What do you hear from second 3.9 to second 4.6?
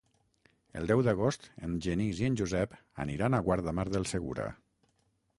del Segura.